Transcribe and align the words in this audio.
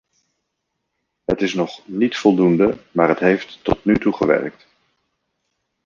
Het 1.25 1.41
is 1.41 1.53
nog 1.53 1.87
niet 1.87 2.17
voldoende, 2.17 2.77
maar 2.91 3.09
het 3.09 3.19
heeft 3.19 3.59
tot 3.63 3.85
nu 3.85 3.95
toe 3.97 4.13
gewerkt. 4.13 4.67